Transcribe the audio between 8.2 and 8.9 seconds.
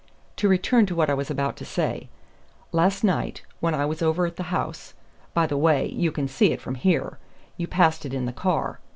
the car."